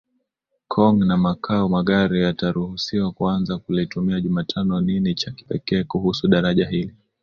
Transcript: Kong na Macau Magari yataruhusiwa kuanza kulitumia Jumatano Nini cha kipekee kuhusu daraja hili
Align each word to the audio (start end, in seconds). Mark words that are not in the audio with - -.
Kong 0.73 0.97
na 1.07 1.17
Macau 1.17 1.69
Magari 1.69 2.21
yataruhusiwa 2.21 3.11
kuanza 3.11 3.57
kulitumia 3.57 4.21
Jumatano 4.21 4.81
Nini 4.81 5.15
cha 5.15 5.31
kipekee 5.31 5.83
kuhusu 5.83 6.27
daraja 6.27 6.69
hili 6.69 6.95